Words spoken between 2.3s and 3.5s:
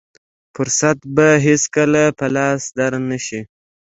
لاس در نه شي.